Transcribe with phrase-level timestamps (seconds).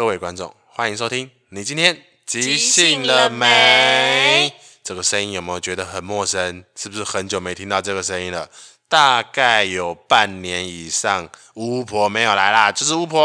[0.00, 1.30] 各位观众，欢迎收听。
[1.50, 4.50] 你今天即兴了没？
[4.82, 6.64] 这个声音有没有觉得很陌生？
[6.74, 8.48] 是不是很久没听到这个声音了？
[8.88, 13.20] 大概有半年以上，巫婆没有来啦，就是巫婆。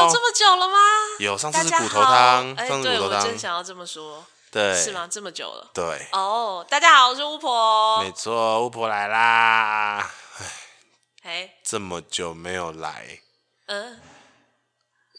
[0.00, 0.76] 有这么久了吗？
[1.18, 3.08] 有，上次是骨头汤，哎，上次骨头汤。
[3.08, 4.22] 对，我真想要这么说。
[4.50, 5.08] 对，是吗？
[5.10, 5.70] 这么久了。
[5.72, 6.08] 对。
[6.12, 8.02] 哦，大家好，我是巫婆。
[8.02, 10.10] 没错，巫婆来啦。
[11.22, 13.20] 哎，这么久没有来。
[13.68, 13.98] 嗯。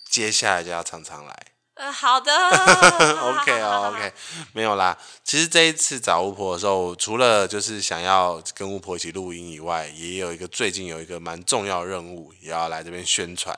[0.10, 1.46] 接下来就要常常来。
[1.76, 2.32] 呃，好的。
[3.24, 4.12] OK 哦，OK，
[4.52, 4.98] 没有啦。
[5.24, 13.56] 其实这一次找巫婆的时候，除了就是想要跟巫婆一起录音以外，也有一个最近有一个蛮重要的任务，也要来这边宣传。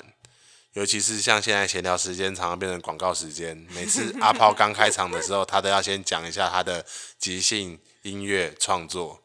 [0.74, 6.86] 尤其是像现在闲聊时间常常变成广告时间，每次阿抛刚开场的时候，他都要先讲一下他的
[7.18, 9.20] 即兴音乐创作。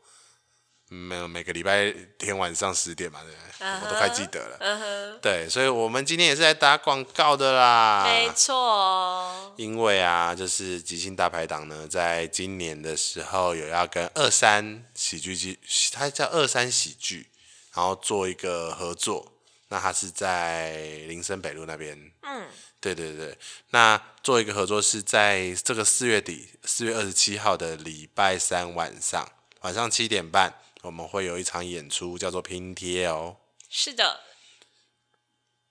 [0.88, 4.58] 每个礼拜天晚上十点嘛，对不对？Uh huh, 我都快记得了。
[4.60, 5.20] Uh huh.
[5.20, 8.04] 对，所以我们今天也是来打广告的啦。
[8.04, 9.52] 没错。
[9.56, 15.58] 因为啊，就是即兴大排档呢，在今年的时候有要跟二三喜剧剧，
[15.92, 17.30] 它叫二三喜剧，
[17.74, 19.32] 然后做一个合作。
[19.68, 20.76] 那它是在
[21.08, 21.98] 林森北路那边。
[22.22, 22.46] 嗯。
[22.78, 23.36] 对对对，
[23.70, 29.28] 那做一个合作是在这个四月底，四月二十七号的礼拜三晚上，
[29.62, 30.54] 晚上七点半。
[30.86, 33.38] 我们会有一场演出，叫做拼贴哦。
[33.68, 34.20] 是的，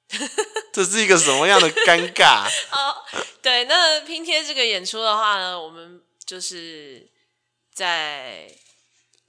[0.73, 2.45] 这是一个什么样的尴尬？
[2.71, 3.01] 哦，
[3.41, 7.09] 对，那拼贴这个演出的话呢，我们就是
[7.73, 8.53] 在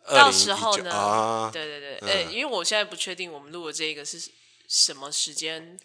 [0.09, 4.21] 到时候呢，啊、对对对，呃、嗯，因为我现在不确定我们录的这个是
[4.69, 5.79] 什么时间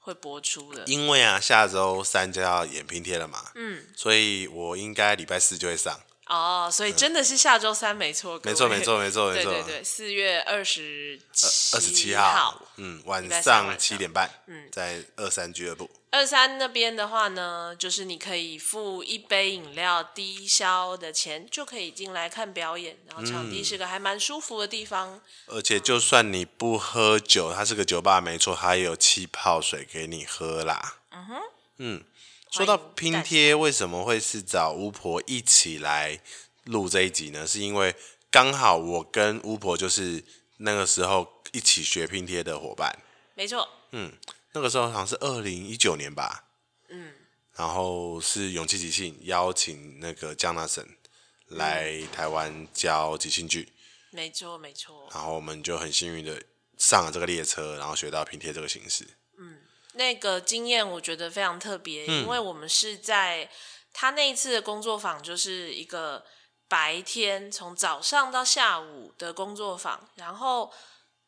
[0.00, 0.84] 会播出的。
[0.84, 5.98] 因为啊，下周三就要演拼贴了嘛，嗯，所以我应该礼拜四就会上。
[6.26, 11.20] 哦，所以真的是下周三没错，没错没错没错 没错，对对对，四月二十
[11.72, 15.88] 二十七号，嗯，晚上七点半，嗯，在二三俱乐部。
[16.10, 25.20] 二三那边的话呢，就是你可以付一杯饮料低消的钱，就可以进来看表演，然后场地是个还蛮舒服的地方。
[25.46, 30.96] 而且就算你不喝酒，它是个酒吧没错，它也有气泡水给你喝啦。
[31.10, 31.40] 嗯哼，
[31.78, 32.04] 嗯。
[32.56, 36.18] 说到拼贴，为什么会是找巫婆一起来
[36.64, 37.46] 录这一集呢？
[37.46, 37.94] 是因为
[38.30, 40.24] 刚好我跟巫婆就是
[40.58, 42.98] 那个时候一起学拼贴的伙伴。
[43.34, 43.68] 没错。
[43.90, 44.10] 嗯，
[44.52, 46.44] 那个时候好像是二零一九年吧。
[46.88, 47.12] 嗯。
[47.54, 50.86] 然后是勇气即兴邀请那个江纳森
[51.48, 53.68] 来台湾教即兴剧。
[54.10, 55.08] 没错，没错。
[55.12, 56.42] 然后我们就很幸运的
[56.78, 59.06] 上了这个列车，然后学到拼贴这个形式。
[59.96, 59.98] 嗯。
[59.98, 63.50] 那个经验我觉得非常特别，因为我们是在
[63.92, 66.24] 他那一次的工作坊，就是一个
[66.68, 70.72] 白天从早上到下午的工作坊，然后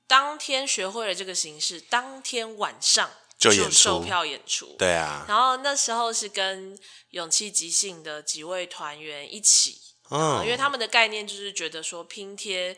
[0.06, 4.76] 当天学会了这个形式，当天晚上就售票演出。
[4.78, 6.78] 对啊，然后那时候是跟
[7.10, 9.80] 勇气即兴的几位团员一起，
[10.10, 12.76] 嗯，因为他们的概念就是觉得说拼贴。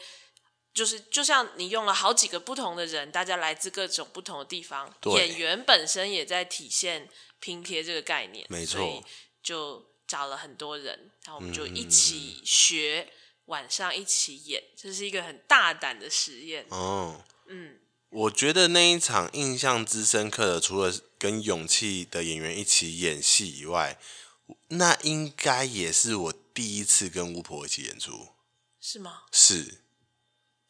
[0.81, 7.07] 就是就像你用了好几个不同的人，大家来自各种不同的地方，演员本身也在体现
[7.39, 9.05] 拼贴这个概念，没错，所以
[9.43, 13.13] 就找了很多人，然后我们就一起学，嗯、
[13.45, 16.65] 晚上一起演，这是一个很大胆的实验。
[16.71, 23.99] 哦，嗯，我觉得那一场印象之深刻的，除了跟勇气的演员一起演戏以外，
[24.69, 28.29] 那应该也是我第一次跟巫婆一起演出，
[28.81, 29.25] 是吗？
[29.31, 29.83] 是。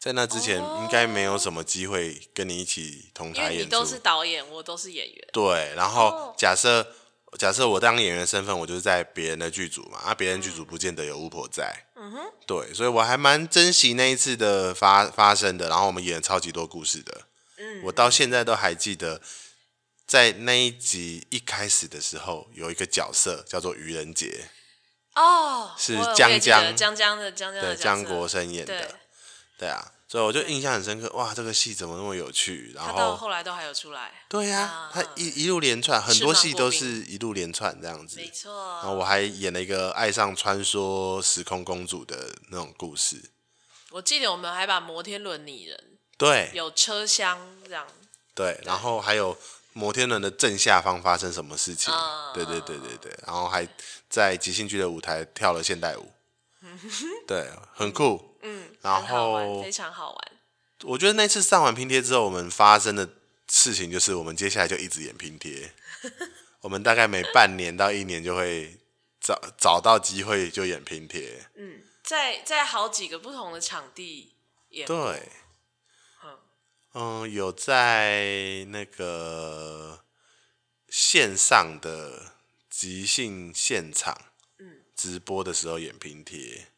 [0.00, 3.52] 在那之前，应该没有什么机会跟你一起同台演出。
[3.52, 5.28] 因为你都是导演，我都是演员。
[5.30, 6.78] 对，然后假设、
[7.26, 7.38] oh.
[7.38, 11.84] 假设我当演员身份，我就是在别人的剧组嘛，啊，别人剧组不见得有巫婆在。
[11.96, 12.32] 嗯哼。
[12.46, 17.26] 对，所以我还蛮珍惜那一次的发发生的，然后我们演了超级多故事的。
[17.58, 17.82] 嗯。
[17.84, 19.20] 我到现在都还记得，
[20.06, 24.46] 在那一集一开始的时候，有一个角色叫做愚人节。
[25.14, 25.68] 哦。
[25.68, 28.96] Oh, 是江江江江的江江的江国生演的。
[29.60, 31.10] 对啊，所以我就印象很深刻。
[31.10, 32.72] 哇，这个戏怎么那么有趣？
[32.74, 34.10] 然后到后来都还有出来。
[34.26, 38.16] 对呀、啊，他一一路连串，很多戏都是一路连串这样子。
[38.16, 38.50] 没错。
[38.76, 43.32] 然后我还演了一个爱上穿梭时空公主的那种故事。
[43.90, 45.98] 我记得我们还把摩天轮拟人。
[46.16, 46.50] 对。
[46.54, 47.86] 有车厢这样。
[48.34, 49.36] 对，然后还有
[49.74, 51.92] 摩天轮的正下方发生什么事情？
[51.92, 53.14] 嗯、对对对对对。
[53.26, 53.68] 然后还
[54.08, 56.10] 在即兴剧的舞台跳了现代舞。
[57.28, 58.29] 对，很酷。
[58.82, 60.32] 嗯，然后非常好玩。
[60.84, 63.08] 我觉得那次上完拼贴之后，我们发生的
[63.48, 65.72] 事情就是，我们接下来就一直演拼贴。
[66.62, 68.78] 我们大概每半年到一年就会
[69.20, 71.46] 找找到机会就演拼贴。
[71.54, 74.34] 嗯，在在好几个不同的场地
[74.70, 74.86] 演。
[74.86, 75.28] 对，
[76.24, 76.38] 嗯，
[76.94, 80.04] 嗯，有在那个
[80.88, 82.32] 线上的
[82.70, 84.16] 即兴现场，
[84.58, 86.68] 嗯，直播的时候演拼贴，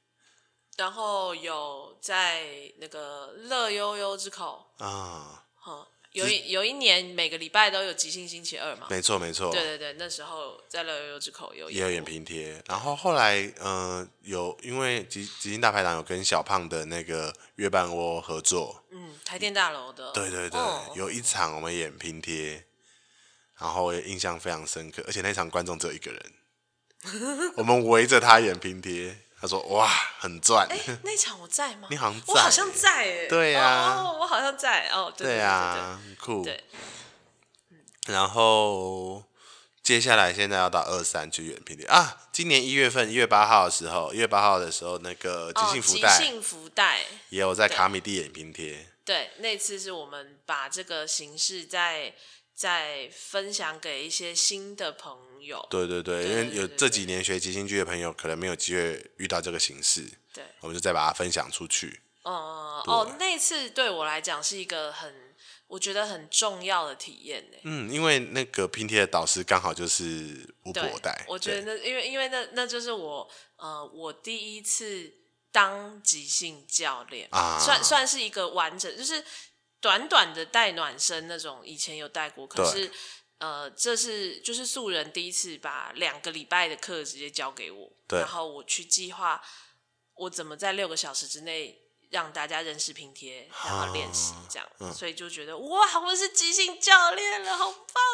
[0.82, 2.42] 然后有在
[2.78, 8.88] 那个乐悠悠之口啊，嗯有一有一年每个礼拜都有即兴星期二嘛？
[8.90, 9.52] 没错没错。
[9.52, 22.64] 对对对，那时候在乐悠悠之口有也有演拼贴，然后后来呃有因为即即兴大排档有跟小胖的那个月半窝合作，嗯，台电大楼的，对对对，哦、有一场我们演拼贴，
[23.58, 29.16] 然后也印象非常深刻，而且那场观众只有一个人， 我们围着他演拼贴。
[29.42, 29.88] 他说：“哇，
[30.20, 30.68] 很赚！
[30.70, 31.88] 哎，那场我在吗？
[31.90, 33.26] 你好像在，我好像在哎。
[33.26, 35.12] 对呀，哦，我好像在哦。
[35.16, 36.44] 对呀，很酷。
[36.44, 36.62] 对。
[38.06, 39.24] 然后
[39.82, 42.28] 接下来现在要到二三去演平贴啊！
[42.30, 47.00] 今年一月份一月八号的时候，一月八号的时候，那个即兴福袋，即兴福袋
[47.30, 48.92] 也有在卡米蒂演拼贴。
[49.04, 52.14] 对，那次是我们把这个形式在。
[52.62, 55.66] 再分享给一些新的朋友。
[55.68, 60.08] 对对对，因为有这几年学即兴剧的朋友，可能没有机会遇到这个形式。
[60.32, 62.02] 对，我们就再把它分享出去。
[62.22, 65.34] 哦哦，那次对我来讲是一个很，
[65.66, 67.58] 我觉得很重要的体验呢。
[67.64, 71.24] 嗯，因为那个拼贴的导师刚好就是吴博带。
[71.26, 75.12] 我觉得那因为因为那那就是我呃我第一次
[75.50, 79.24] 当即兴教练啊，算算是一个完整就是。
[79.82, 82.90] 短短的带暖身那种，以前有带过，可是，
[83.38, 89.42] 呃，这是就是素人第一次把两个礼拜的课直接交给我，然后我去计划
[90.14, 91.80] 我怎么在六个小时之内
[92.10, 98.04] 让大家认识拼贴，然后练习这样，嗯、所以就觉得哇，我是即兴教练了，好棒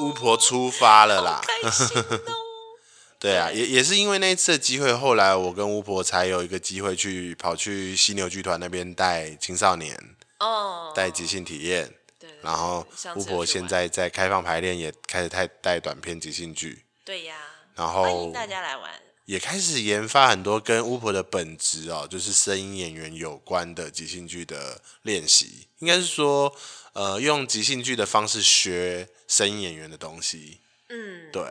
[0.00, 0.04] 哦！
[0.06, 2.34] 巫婆出发了啦，开心哦！
[3.20, 10.16] 对啊，也也是因为那一次的机会，后来我跟巫婆才有一个机会去跑去犀牛剧团那边带青少年。
[10.42, 11.94] 哦，带即兴体验，
[12.42, 12.84] 然后
[13.14, 17.36] 巫婆现在在开放排练，也开始带带短片即兴剧，对呀，
[17.76, 18.90] 然后欢迎大家来玩，
[19.26, 26.52] 也开始研发很多跟巫婆的本质哦，就是声音演员有关的即兴剧的练习，应该是说，
[26.94, 31.44] 呃，用即兴剧的方式学声音演员的东西，嗯，对，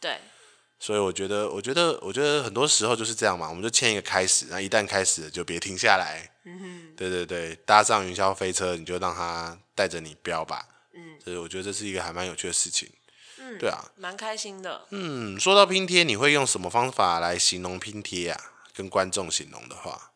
[0.00, 0.18] 对。
[0.78, 6.30] 所以我觉得，我觉得，我觉得很多时候就是这样嘛，我们就签一个开始，那一旦开始了就别停下来。
[6.44, 10.68] 嗯哼，对对对，搭上云霄飞车，你就让它带着你飙吧。
[10.92, 12.92] 嗯，所以我觉得这是一个还蛮有趣的事情。
[13.38, 14.86] 嗯，对啊，蛮开心的。
[14.90, 18.52] 嗯，说到拼贴，你会用什么方法来形容拼贴啊？
[18.74, 20.12] 跟观众形容的话，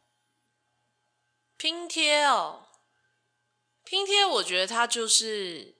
[1.56, 2.66] 拼贴哦，
[3.82, 5.76] 拼贴，我觉得它就是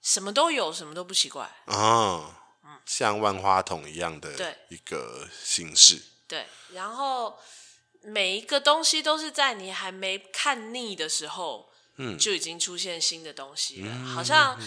[0.00, 1.50] 什么都有，什么都不奇怪。
[1.66, 2.34] 哦。
[2.84, 7.38] 像万花筒一样的一个形式，对，对，然后
[8.02, 14.58] 每一个东西都是在你还没看腻的时候，嗯，就已经出现新的东西了，嗯、好像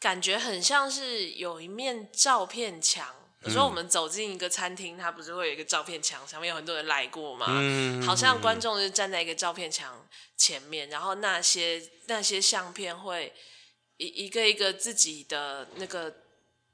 [0.00, 3.14] 感觉很像是有一面照片墙。
[3.44, 7.46] 有时候我们走进一个餐厅，它不是会有一个照片墙，上面有很多人来过嘛？
[7.48, 10.06] 嗯、好像观众就站在一个照片墙
[10.36, 13.32] 前面，然后那些那些相片会
[13.96, 16.21] 一一个一个自己的那个。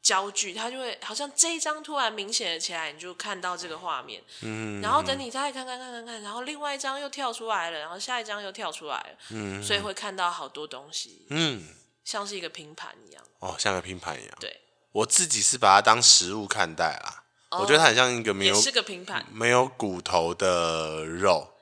[0.08, 4.22] 焦距，它就会好像这一张突然明显了起来，你就看到这个画面。
[4.40, 9.18] 嗯，然后等你再看看看看看，然后另外一张又跳出来了，然后下一张又跳出来了。
[9.32, 11.26] 嗯，所以会看到好多东西。
[11.28, 11.62] 嗯，
[12.04, 13.22] 像是一个拼盘一样。
[13.40, 14.34] 哦，像个拼盘一样。
[14.40, 14.58] 对，
[14.92, 17.24] 我自己是把它当食物看待啦。
[17.50, 21.52] 哦，我觉得它很像一个没有，也是个拼盘，没有骨头的肉。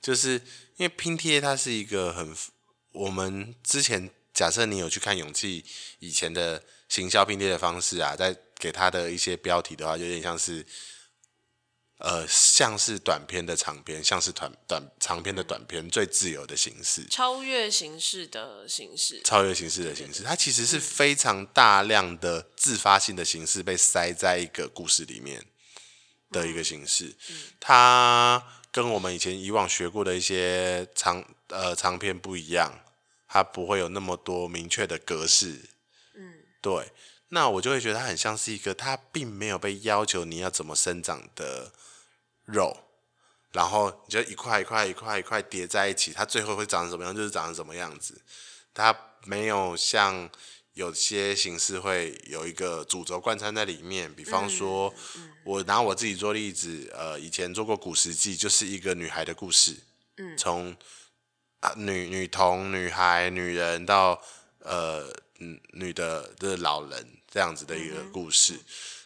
[0.00, 0.40] 就是
[0.76, 2.34] 因为拼贴，它是一个很，
[2.92, 5.66] 我们之前假设你有去看勇气
[5.98, 6.62] 以前的。
[6.92, 10.66] 行销拼列的方式啊，在给他的一些标题的话，就有点像是，
[11.96, 25.42] 呃，像是短篇的长篇，像是短短长篇的短篇，最自由的形式，超越形式的形式，超越形式的形式，它其实是非常大量的自发性的形式被塞在一个故事里面
[26.30, 27.16] 的一个形式，
[27.58, 32.70] 它跟我们以前以往学过的一些长呃长篇不一样，
[33.28, 35.70] 它不会有那么多明确的格式。
[36.62, 36.92] 对，
[37.30, 41.72] 那我就会觉得它很像是一个，它并没有被要求你要怎么生长的
[42.44, 42.84] 肉，
[43.50, 48.22] 然后你就一块一块一块一块叠在一起，它最后会长成什么样，就是长成什么样子。
[48.72, 50.30] 它没有像
[50.74, 54.94] 有些形式会有一个主轴贯穿在里面，比方说，
[55.44, 59.76] 我拿我自己做例子，呃，以前做过《古时记》，就是一个女孩的故事，
[60.18, 60.76] 嗯，从
[61.58, 64.22] 啊女女童、女孩、女人到
[64.60, 65.12] 呃。
[65.42, 68.64] 嗯，女的的老人这样子的一个故事，嗯、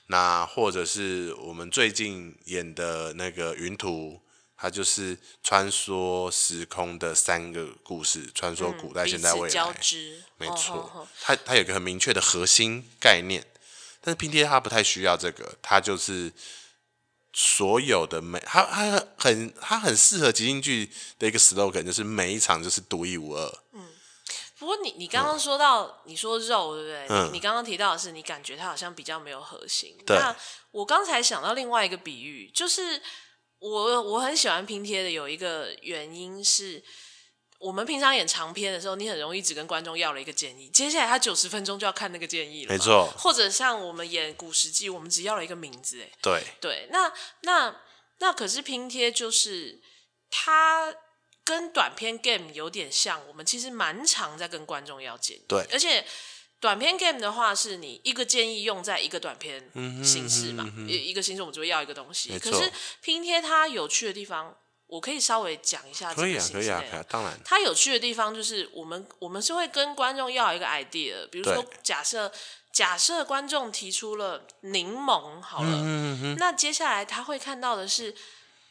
[0.09, 4.21] 那或者是我们最近演的那个云图，
[4.55, 9.75] 它就是穿梭时空的三个故事，穿梭古代、嗯、现代、未来。
[10.37, 13.43] 没错，它它有一个很明确的核心概念，
[14.03, 16.31] 但是拼贴它不太需要这个，它就是
[17.33, 23.59] 所有的每它它很它很适合即兴剧的一个 slogan，就是每一场就是独一无二。
[23.73, 23.86] 嗯，
[24.59, 27.07] 不过你你刚刚说到、嗯、你说肉对不对？
[27.09, 29.97] 嗯、你你刚刚提到的是你感觉它好像比较没有核心。
[30.07, 30.35] 那
[30.71, 33.03] 我刚才想到另外一个比喻，就是。
[33.59, 36.85] 我我很喜欢拼贴的，有一个原因是，
[37.59, 43.11] 我们平常演长篇的时候，你很容易只跟观众要了一个建议，接下来他九十分钟就要看那个建议了，没错。
[43.17, 46.89] 或者像我们演古时记，我们只要了一个名字，哎，对对。
[46.93, 47.11] 那
[47.41, 47.75] 那
[48.19, 49.81] 那可是拼贴，就是
[50.29, 50.95] 它
[51.47, 56.05] 跟短片 game 有点像，我们其实蛮常在跟观众要建议，对，而且。
[56.59, 59.63] 短片 game 的话，是你一个建议用在一个短片
[60.03, 60.67] 形式嘛？
[60.89, 62.37] 一、一个形式，我们就会要一个东西。
[62.39, 62.73] 可是
[63.03, 66.23] 拼贴它有趣的地方，我可以稍微讲一下这个。
[66.23, 67.39] 可以啊，可以啊，可以啊，当然。
[67.45, 72.33] 它有趣的地方就是，我们我们是会跟观众要一个 idea，比如说假设
[72.73, 75.83] 假设观众提出了柠檬，好了，
[76.39, 78.15] 那接下来他会看到的是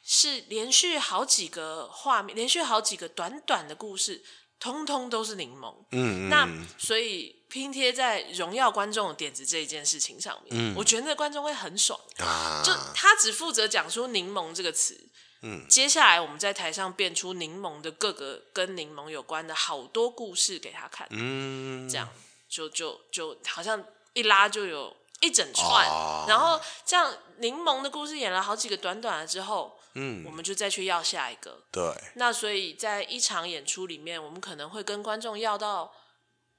[0.06, 4.24] 是连续好几个画面，连续好几个短短的故事。
[4.58, 6.48] 通通都是柠檬，嗯，那
[6.78, 15.10] 所以拼贴在荣耀观众的点子这一件事情上面，嗯，我觉得那个观众会很爽，啊，就他只负责讲出柠檬这个词，
[15.42, 22.08] 嗯，接下来我们在台上变出柠檬的各个跟柠檬有关的好多故事给他看，嗯，这样
[22.48, 23.84] 就就就好像
[24.14, 29.78] 一拉就有一整串，哦，然后这样柠檬的故事演了好几个短短的之后。
[29.96, 31.64] 嗯，我们就再去要下一个。
[31.72, 31.84] 对。
[32.16, 35.94] 那所以在一场演出里面，我们可能会跟观众要到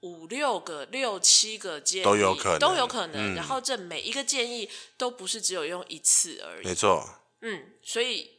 [0.00, 3.34] 五六个、六七个建议，都有可能，都有可能。
[3.34, 6.66] 嗯、然后这每一个建议都不是只有用一次而已。
[6.66, 7.06] 没错。
[7.42, 8.30] 嗯，所以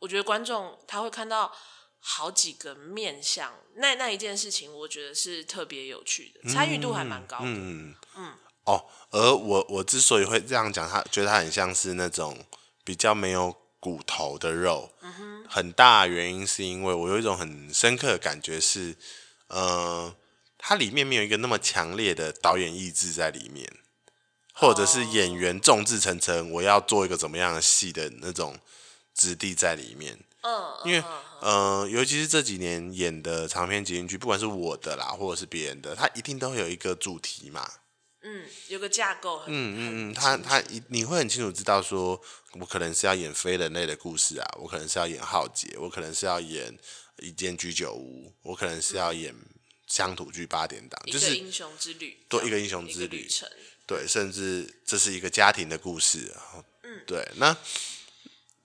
[0.00, 1.52] 我觉得观众他会看到
[2.00, 7.44] 好几个面向，那那一件事情，我觉得是特别有趣的，参与度还蛮高的。
[7.46, 8.34] 嗯嗯。
[8.64, 12.36] 哦，而我我之所以会这样讲，他觉得他很像是那种
[12.84, 13.56] 比较没有。
[13.80, 14.92] 骨头的肉，
[15.48, 18.94] 很大原因是因为我有一种很深刻的感觉是，
[19.48, 20.14] 呃，
[20.58, 23.72] 它里面没有一个那么强烈的导演意志在里面，
[24.52, 28.58] 或者是演员众志成城，我要做一个怎么样的戏的那种
[29.14, 30.18] 质地在里面。
[30.42, 31.02] 嗯因为
[31.40, 37.66] 呃，尤其是这几年演的长篇集英剧，不管是我的啦，或者是别人的，它一定都会有一个主题嘛。
[38.22, 39.42] 嗯，有个架构。
[39.46, 42.20] 嗯嗯嗯，他他你会很清楚知道说，
[42.52, 46.78] 我可能是要演非人类的故事啊，我可能是要演浩劫，我可能是要演
[47.18, 49.34] 一间居酒屋，我可能是要演
[49.86, 53.26] 乡土剧八点档，就是英雄之旅，对，一个英雄之旅，
[53.86, 56.30] 对，甚至这是一个家庭的故事。
[56.82, 57.56] 嗯，对，那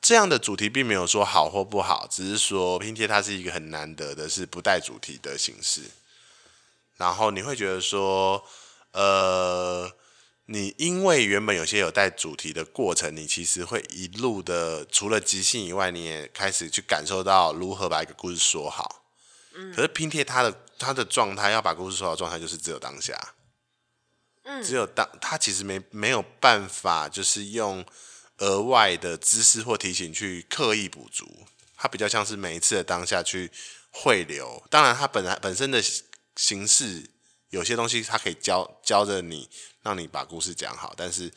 [0.01, 5.83] 这样的主题并没有说好或不好，只是说拼贴它是一个很难得的是不带主题的形式，
[6.97, 8.45] 然后你会觉得说。
[8.95, 9.91] 呃，
[10.45, 19.03] 你因为原本有些有带主题的过程，你其实会一路的除了即兴以外，你也开始去感受到如何把一个故事说好。
[19.53, 23.35] 嗯，可是拼贴它的它的状态，要把故事说好状态就是只有当下。
[24.43, 27.85] 嗯，只有当他其实没没有办法，就是用
[28.37, 33.51] 额外的知识或提醒去刻意补足，它比较像是每一次的当下去
[33.91, 34.63] 汇流。
[34.69, 35.83] 当然，它本来本身的
[36.37, 37.11] 形式。
[37.55, 39.49] 有些东西他可以教教着你，
[39.81, 41.31] 让你把故事讲好，但是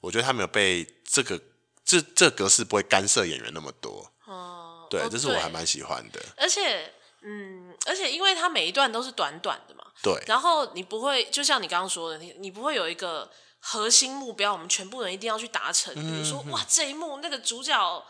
[0.00, 1.40] 我觉得他没有被这个
[1.84, 4.12] 这这格式不会干涉演员那么多。
[4.26, 6.20] 哦，对，这是我还蛮喜欢的。
[6.36, 10.20] 而且，嗯，而且因为他每一段都是短短的嘛，对。
[10.26, 15.94] 然后你不会，就像你刚刚说的，你你不会有一个核心目标，我们全部人一定要去达成。
[15.94, 18.04] 比如说，哇，这一幕那个主角。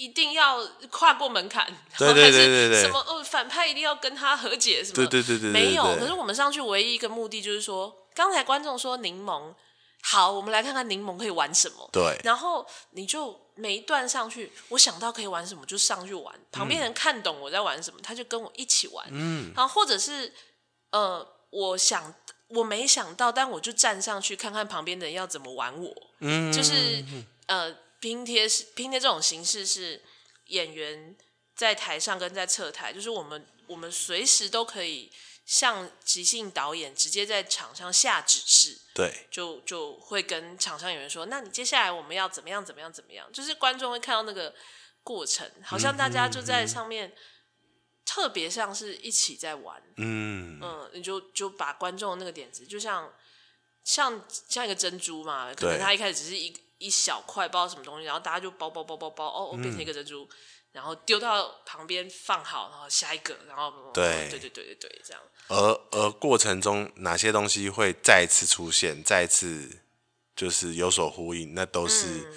[0.00, 1.66] 一定要跨过门槛，
[1.98, 5.84] 对对对对对，什么呃反派一定要跟他和解，什么对对对对，没有。
[5.98, 9.52] 可是我们上去唯一一个目的就是说，刚才观众说柠檬
[10.02, 11.86] 好，我们来看看柠檬可以玩什么。
[11.92, 19.06] 对，然后你就每一段上去，我想到可以玩什么就上去玩，旁边人看懂我在玩什么，他就跟我一起玩。
[19.10, 20.32] 嗯，然后或者是
[20.92, 22.14] 呃，我想
[22.48, 25.94] 我没想到，但我就站上去看看旁边的人要怎么玩我。
[26.20, 27.04] 嗯，就是
[27.48, 27.76] 呃。
[28.00, 30.02] 拼贴是拼贴这种形式是
[30.46, 31.16] 演员
[31.54, 35.12] 在台上跟在侧台，就是我们我们随时都可以
[35.44, 44.54] 向即兴导演直接在场上下指示，对，就就会跟场上演员说，那你接下来我们要怎么样怎么样怎么样，就是观众会看到那个
[45.02, 47.14] 过程，好像大家就在上面
[48.06, 50.58] 特别像是一起在玩，嗯。
[50.62, 53.12] 嗯，你就就把观众的那个点子，就像
[53.84, 56.60] 像像一个珍珠嘛，可能他一开始只是一个。
[56.80, 60.24] 一小块不知道什么东西，然后大家就包包包包包哦，变成一个珍珠。
[60.24, 60.28] 嗯、
[60.72, 65.22] 然后丢到旁边放好，然后下一个，然后对对对对对对，这样。
[65.48, 69.82] 而而过程中哪些东西会再次出现，再次
[70.34, 72.32] 就是有所呼应，那都是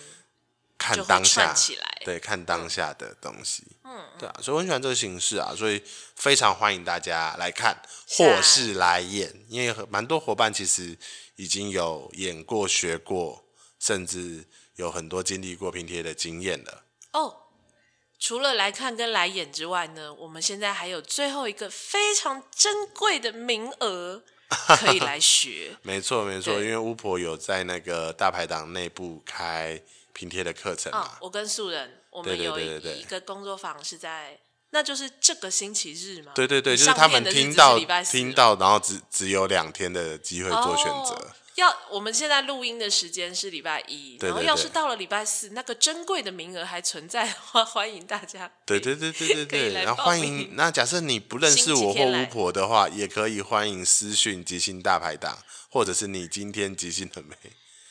[0.78, 1.56] 看当下，
[2.04, 3.64] 对，看当下的东西。
[3.84, 5.82] 嗯，对啊，所以我很喜欢这个形式啊，所以
[6.16, 10.98] 非常欢迎大家来看或是来演，因为蛮多伙伴其实
[11.36, 13.43] 已经有演过、学过，
[13.84, 14.46] 甚至
[14.78, 16.84] 有很多经历过拼贴的经验了。
[17.12, 17.40] 哦。
[18.18, 24.24] 除了来看跟来演之外呢，我们现在还有最后一个非常珍贵的名额
[24.80, 25.75] 可以来学。
[25.82, 29.78] 没错没错，因为巫婆有在那个大排档内部开
[30.13, 31.02] 拼贴的课程嘛。
[31.02, 36.32] 哦，我跟素人，我们有一个工作坊是在，那就是这个星期日嘛。
[36.34, 41.13] 对对对，就是他们听到听到，然后只只有两天的机会做选择。
[41.16, 48.52] 哦要我们现在录音的时间是礼拜一，对对对，然后要是到了礼拜四，那个珍贵的名额还存在的话， 欢迎大家。
[48.66, 50.56] 对对对对对 对，然后欢迎。
[50.56, 55.38] 那假设你不认识我或巫婆的话，也可以欢迎私讯即兴大排档，
[55.70, 57.36] 或者是你今天即兴了没？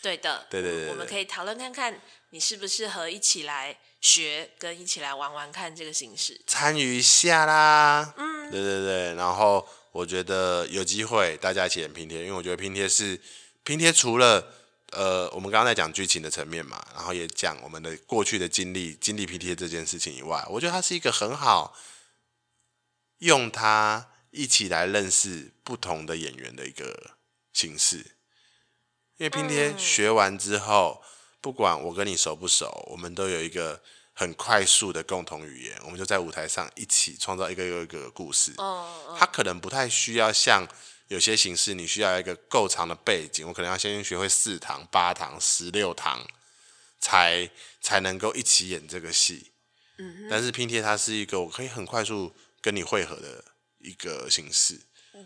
[0.02, 2.00] 对的，对对对，对，我们可以讨论看看
[2.30, 8.12] 你适不适合一起来学，跟一起来玩玩看这个形式，参与一下啦。
[8.16, 13.20] 嗯，对对对，然后我觉得有机会大家一起演拼贴，因为我觉得拼贴是。
[13.64, 14.52] 拼贴除了
[14.90, 21.74] 呃，我们刚刚在讲剧情的层面嘛，然后也讲我们的过去的经历，经历拼贴这件事情以外，我觉得它是一个很好
[23.20, 27.12] 用它一起来认识不同的演员的一个
[27.54, 27.96] 形式。
[29.16, 31.02] 因为拼贴学完之后，
[31.40, 33.80] 不管我跟你熟不熟，我们都有一个
[34.12, 38.52] 很快速的共同语言，我们就在舞台上一起创造一个又一个故事。
[39.16, 40.68] 它可能不太需要像。
[41.12, 46.26] 有些形式你需要一个够长的背景，我可能要先学会四堂、八堂、十六堂，
[46.98, 47.50] 才
[47.82, 49.52] 才能够一起演这个戏。
[49.98, 53.44] 嗯，但是拼贴它是一个我可以很快速跟你汇合的
[53.80, 54.80] 一个形式。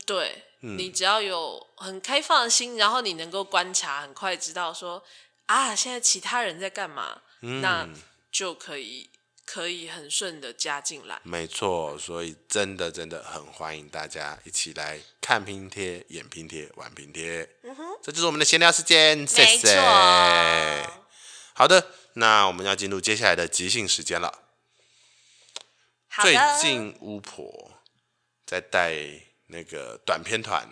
[0.05, 5.05] 对，嗯，你只要有很开放的心，然后你能够观察，很快知道说
[5.47, 7.89] 啊，现在其他人在干嘛，嗯，那
[8.33, 9.09] 就可以。
[9.47, 17.49] 可以很顺的加进来，没错，所以真的真的很欢迎大家一起来看拼贴、演拼贴、玩拼贴。
[17.63, 19.81] 嗯哼，这就是我们的闲聊时间，谢谢。
[21.55, 24.43] 好的，那我们要进入接下来的即兴时间了。
[26.21, 27.73] 最近巫婆
[28.45, 28.97] 在带
[29.47, 30.69] 那个短片团，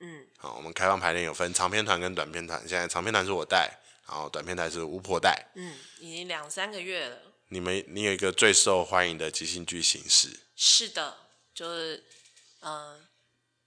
[0.00, 3.78] 嗯，好，我们开放排练有分长片团跟短片团，现在长片团是我带，
[4.08, 7.16] 然后短片团是巫婆带，嗯，已经两三个月了。
[7.48, 10.40] 你们，你有一个最受欢迎的即兴剧形式？
[10.54, 11.16] 是的，
[11.54, 12.04] 就是，
[12.60, 13.00] 嗯、呃，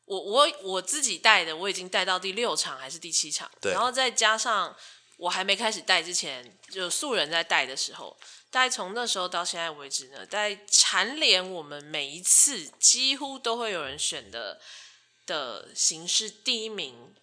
[0.05, 4.75] 我我我自己带的，我已经带到第六场还是第七场，对，然后再加上
[5.17, 8.15] 我还没开始带之前，就素人在带的时候，
[8.51, 14.61] 大概从那时候到现在为止呢，在蝉联我们每一次几乎都会有人选的
[15.25, 17.15] 的形式第一名，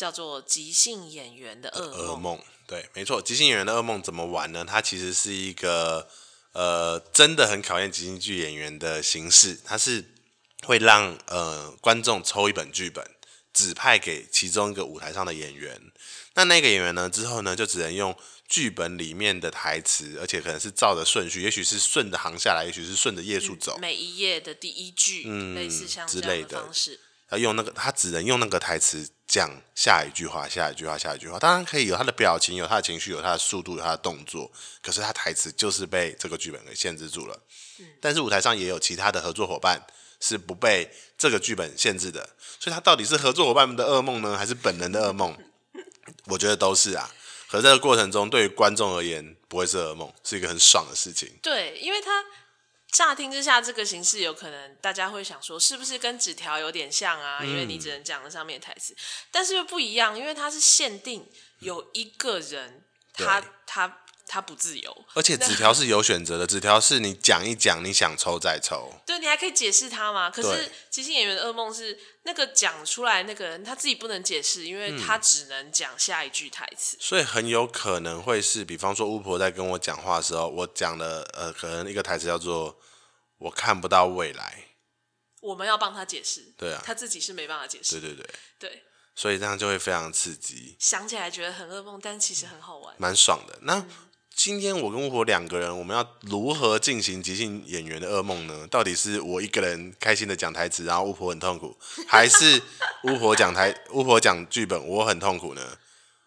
[0.00, 1.98] 叫做即兴演员的噩梦。
[1.98, 4.64] 噩梦对，没错，即兴演员的噩梦怎么玩呢？
[4.66, 6.08] 它其实是一个
[6.52, 9.60] 呃，真的很考验即兴剧演员的形式。
[9.62, 10.14] 它是
[10.62, 13.04] 会让呃观众抽一本剧本，
[13.52, 15.78] 指派给其中一个舞台上的演员。
[16.32, 18.16] 那那个演员呢，之后呢，就只能用
[18.48, 27.00] 剧本里面的台词，而且可能是照着顺序，也许是顺着行下来，也许是顺着页数走，每一页的第一句，嗯，类似像之类的方式。
[27.32, 31.38] 要用那个，他只能用那个台词讲下一句话，下一句话，下一句话。
[31.38, 34.50] 当然可以有他的表情，有他的情绪，有他的速度，有他的动作。
[34.82, 37.40] 可是他台词就是被这个剧本给限制住了。
[37.78, 37.86] 嗯。
[38.00, 39.80] 但是舞台上也有其他的合作伙伴
[40.18, 45.38] 是不被这个剧本限制的，所以他到底是合作伙伴们的噩梦呢，还是本人的噩梦？
[46.24, 47.08] 我觉得都是啊。
[47.48, 51.30] 可这个过程中，对于观众而言，不会是噩梦，是一个很爽的事情。
[51.40, 52.24] 对，因为他。
[52.90, 57.44] 乍听之下，这个形式有可能大家会想说，是不是跟纸条有点像啊？
[57.44, 58.94] 因为你只能讲了上面的台词，
[59.30, 70.30] 但是又不一样，因为它是限定有一个人，他他他不自由，而且纸条是有选择的，纸条是你讲一讲，你想抽再抽，对，你还可以解释他嘛。
[70.30, 82.78] 可是即兴演员的噩梦是那个讲出来那个人他自己不能解释，因为他只能讲下一句台词，所以很有可能会是，比方说巫婆在跟我讲话的时候，我讲的呃，可能一个台词叫做。
[83.40, 84.66] 我看不到未来，
[85.40, 86.52] 我们要帮他解释。
[86.58, 87.98] 对啊，他自己是没办法解释。
[87.98, 88.82] 对对对，对，
[89.14, 90.76] 所以这样就会非常刺激。
[90.78, 93.58] 想起来觉得很噩梦，但其实很好玩，蛮爽的。
[93.62, 94.09] 那、嗯、
[94.42, 98.66] 今天我跟巫婆两个人，我们要如何进行即兴演员的噩梦呢？
[98.68, 101.76] 到底是我一个人开心的讲台词，然后巫婆很痛苦，
[102.08, 102.62] 还是
[103.04, 105.76] 巫婆讲台巫婆讲剧本，我很痛苦呢？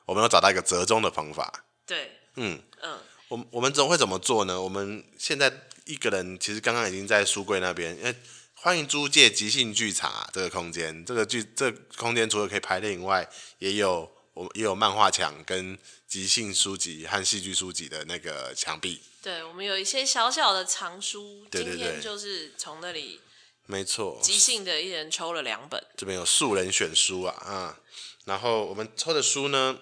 [0.06, 1.66] 我们要找到一个折中的方法。
[1.88, 3.00] 对，嗯嗯。
[3.30, 4.62] 我我们总会怎么做呢？
[4.62, 5.52] 我们现在
[5.86, 8.16] 一个人其实刚刚已经在书柜那边，因为
[8.54, 15.76] 欢迎租借即兴剧场啊，这个空间，这个剧这个、空间除了可以排练以外，也有我也有漫画墙跟
[16.14, 19.02] 即兴书籍和戏剧书籍的那个墙壁。
[19.24, 23.20] 对，我们有一些小小的藏书，对对对，今天就是从那里，
[23.66, 27.84] 没错，即兴的一人抽了两本，这边有素人选书啊，啊、嗯，
[28.26, 29.80] 然后我们抽的书呢，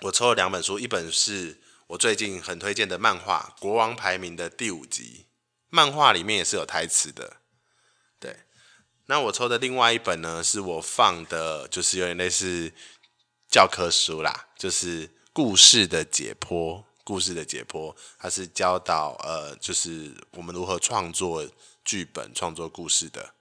[0.00, 5.26] 我抽了两本书，一本是我最近很推荐的漫画《国王排名》的第五集，
[5.68, 7.36] 漫画里面也是有台词的。
[8.18, 8.34] 对
[9.04, 12.72] 那我抽的另外一本呢，是我放的，就是有点类似
[13.50, 21.46] 教科书啦，就是故事的解剖，故事的解剖，它是教导呃，就是我们如何创作
[21.84, 23.34] 剧本、创作故事的。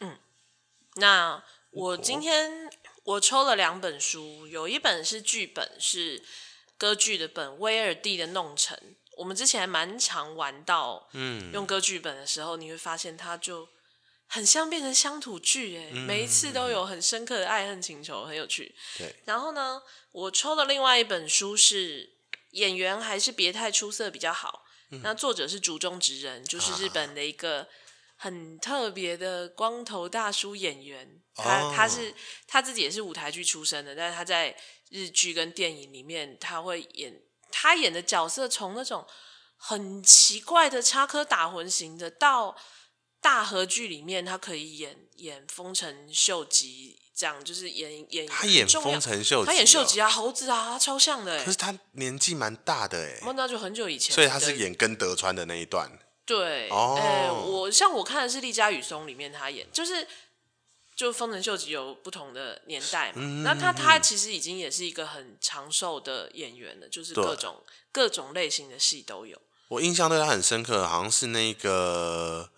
[0.00, 0.18] 嗯，
[0.94, 2.70] 那我今天
[3.02, 6.24] 我抽了两本书，有一本是剧本，是
[6.78, 8.74] 歌剧的本《威尔第的弄臣》。
[9.18, 13.68] 我们之前还蛮常玩到，嗯，用歌剧本的时候，你会发现它就。
[14.34, 18.74] 很像变成乡土剧哎，每一次都有很深刻的爱恨情仇，很有趣。
[18.98, 22.16] 对，然后呢，我抽的另外一本书是
[22.50, 24.64] 演员还是别太出色比较好。
[24.90, 27.68] 嗯、那作者是竹中直人，就是日本的一个
[28.16, 31.22] 很特别的光头大叔演员。
[31.36, 32.12] 啊、他他是
[32.48, 34.56] 他自己也是舞台剧出身的，但是他在
[34.90, 39.06] 日剧跟电影里面，他会演他演的角色从那种
[39.56, 42.56] 很奇怪的插科打诨型的到。
[43.24, 51.42] 大合剧里面，他可以演演丰臣秀吉，这样就是演演他演丰臣秀吉，他演秀吉啊，猴子啊，超像的。
[51.42, 55.90] 可是他年纪蛮大的哎，那就很久以前，所以他是演跟德川的那一段。
[56.26, 60.06] 对，哦、欸，我像我看的是《丽家与松》里面他演，就是
[60.94, 63.22] 就丰臣秀吉有不同的年代嘛。
[63.22, 69.40] 嗯、那他他其实已经也是一个很长寿的演员了，就是各种各种类型的戏都有。
[69.68, 72.50] 我印象对他很深刻，好像是那个。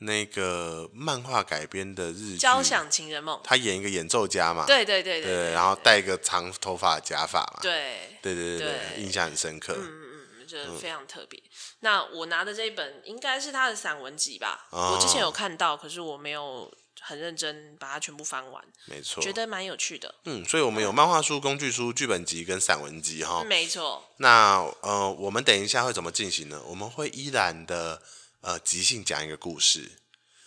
[0.00, 11.42] 那个漫画改编的日剧《交响情人梦》，他演一个演奏家嘛，对对对对，对，然后戴一个长头发的假发嘛，对对对对对，印象很深刻，嗯嗯嗯，觉得非常特别。
[11.80, 20.14] 那我拿的这一本应该是他的散文集吧，我之前有看到，可是我没有很认真把它全部翻完，没错，觉得蛮有趣的。
[20.26, 24.04] 嗯，所以我们有漫画书、工具书、剧本集跟散文集哈，没错。
[24.18, 26.62] 那呃，我们等一下会怎么进行呢？
[26.68, 28.00] 我们会依然的。
[28.40, 29.98] 呃，即兴讲一个故事，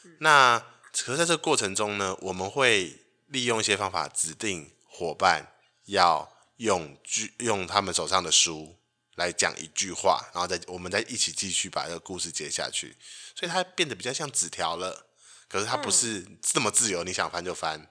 [0.05, 0.59] 嗯、那
[0.93, 5.53] 可是在这个过程中呢，我们会利用一些方法，指定伙伴
[5.85, 8.77] 要用句用他们手上的书
[9.15, 12.95] 来讲一句话，然后再我们再一起继续把这个故事接下去，
[13.35, 15.07] 所以它变得比较像纸条了。
[15.49, 17.89] 可是它不是这么自由，你想翻就翻，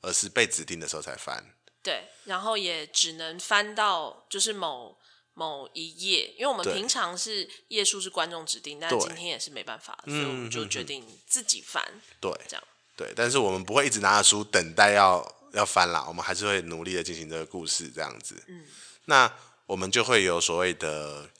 [0.00, 1.54] 而是被指定的时候才翻。
[1.82, 4.98] 对，然后也只能翻到就是某。
[5.34, 11.82] 某一页，因为我们平常是页数是观众指定，但今天也是没办法，所以我们就决定自己翻。
[12.20, 12.62] 对，这样
[12.96, 18.42] 对，但是我们不会一直拿着书等待要要翻啦，我们还是会努力的进行这个故事这样子。
[18.46, 18.66] 嗯，
[19.06, 19.34] 那
[19.66, 21.30] 我们就会有所谓的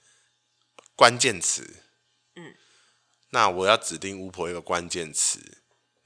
[0.96, 1.76] 关键词。
[2.37, 2.55] 嗯，
[3.31, 5.38] 那我要指定巫婆一个关键词，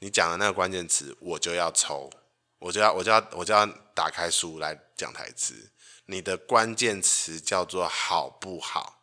[0.00, 2.10] 你讲的那个关键词，我就要抽，
[2.58, 5.70] 我就要我就要我就要打开书来讲台词。
[6.06, 9.02] 你的关键词叫做好不好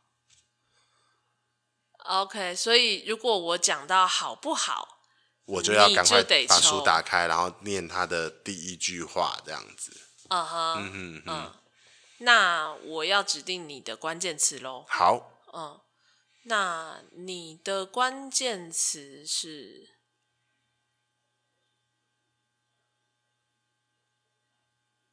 [1.98, 5.00] ？OK，所以如果我讲到好不好，
[5.46, 9.92] 我就要赶快把书打开，然后念他的第一句话，这样子。
[10.30, 11.56] 嗯哼嗯哼嗯嗯，
[12.20, 14.86] 那我要指定你的关键词喽。
[14.88, 15.82] 好，嗯，
[16.44, 19.90] 那你的关键词是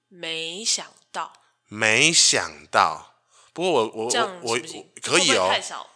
[0.07, 1.39] 没想到。
[1.72, 3.14] 没想到，
[3.52, 4.59] 不过我我我我
[5.00, 5.48] 可以哦，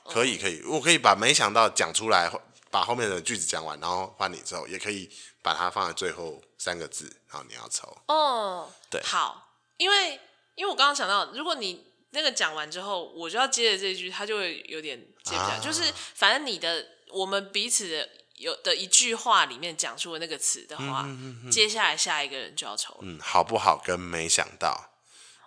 [0.04, 2.30] 可以可以，我可以把没想到讲出来，
[2.70, 5.10] 把后面的句子讲完，然后换你之后，也可以
[5.42, 7.88] 把它放在最后三个字，然后你要抽。
[8.06, 10.20] 哦，对，好，因为
[10.54, 22.96] 因为我刚刚想到，如果你那个讲完之后，我就要接着这句，他就会有点接不下就是反正你的我们彼此的有的一句话里面讲出了那个词的话，嗯嗯嗯嗯，接下来下一个人就要抽。
[23.02, 23.76] 嗯，好不好？
[23.84, 24.92] 跟没想到。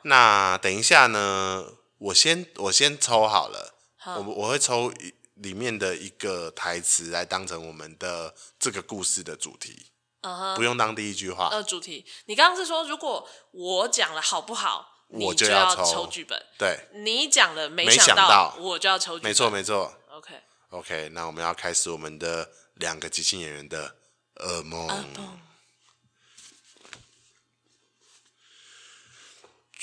[0.04, 1.66] 那等一下呢，
[1.98, 4.94] 我先我先抽好了，好我我会抽
[5.36, 9.88] 里面的一个台词来当成我们的这个故事的主题
[10.22, 10.56] ，uh huh.
[10.56, 11.50] 不用当第一句话。
[11.50, 16.42] 呃，主题，你刚刚是说，如果我讲了好不好，我就要抽剧本。
[16.58, 19.30] 对，你讲了没想到，我就要抽剧本。
[19.30, 19.94] 没错没错。
[20.10, 20.34] OK
[20.70, 23.96] OK，那我们要开始我们的两个即兴演员的
[24.38, 24.88] 噩梦。
[24.88, 25.47] Uh.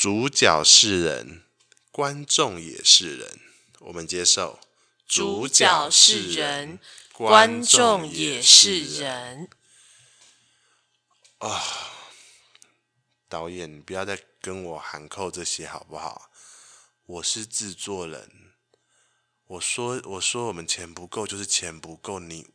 [0.05, 1.45] 主角是人，
[1.91, 3.41] 观众也是人，
[3.79, 4.61] 我们接受
[5.07, 6.79] 主角是人，
[7.15, 9.49] 观众也是人。
[11.39, 11.63] 啊、哦，
[13.31, 16.31] 导演，你不要再跟我喊扣这些好不好？
[17.07, 18.53] 我是制作人，
[19.47, 22.47] 我说我说我们钱不够就是钱不够，你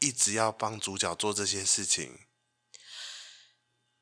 [0.00, 2.18] 一直要帮主角做这些事情，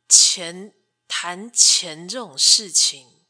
[0.08, 0.74] 钱
[1.08, 3.26] 谈钱这种事情。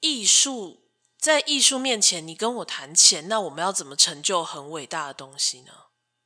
[0.00, 5.72] 艺术在艺术面前，你跟我谈钱，那我们要怎么成就很伟大的东西呢？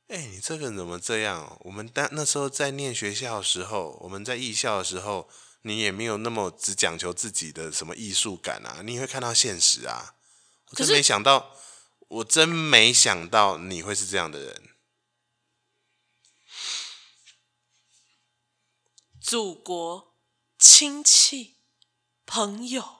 [0.07, 1.57] 哎、欸，你这个人怎么这样？
[1.61, 5.29] 我们当那时候在念学校的时候，我们在艺校的时候，
[5.61, 10.15] 你也没有那么只讲求自己的什么艺术感啊，你也会看到现实啊。
[10.69, 11.55] 我真没想到，
[12.09, 14.69] 我真没想到你会是这样的人。
[19.19, 20.12] 祖国、
[20.65, 21.57] 亲戚、
[22.25, 22.99] 朋友。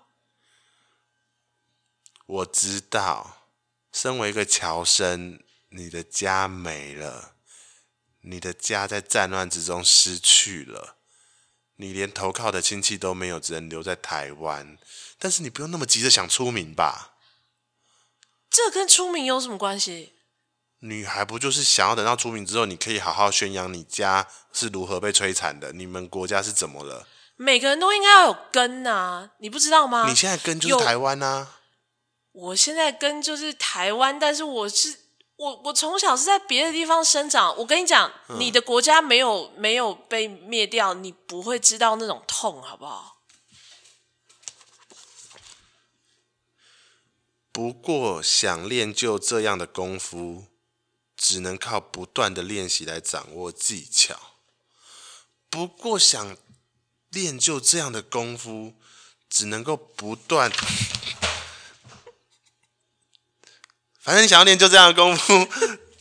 [2.26, 3.48] 我知道，
[3.90, 7.36] 身为一个侨生，你的家没了，
[8.20, 10.98] 你的家在战乱之中失去了，
[11.78, 14.78] 你连投靠的亲戚都没有，只能留在台湾。
[15.18, 17.16] 但是你不用那么急着想出名吧？
[18.50, 20.12] 这跟出名有什么关系？
[20.80, 27.08] 女孩不就是想要等到出名之后，你可以好好宣扬你家是如何被摧残的，你们国家是怎么了？
[27.36, 30.08] 每个人都应该要有根啊，你不知道吗？
[30.08, 31.60] 你现在根就是台湾啊。
[32.32, 34.98] 我现在根就是台湾，但是我是
[35.36, 37.56] 我我从小是在别的地方生长。
[37.58, 43.18] 我跟你讲，嗯、你的国家没有没有被灭掉，你不会知道那种痛，好不好？
[47.52, 50.48] 不过想练就这样的功夫，
[51.16, 54.20] 只能靠不断的练习来掌握技巧。
[55.52, 56.36] 不过想
[57.14, 58.74] 练就这样的功夫，
[59.30, 60.52] 只能够不断。
[64.02, 65.48] 反正你想要练就这样的功夫，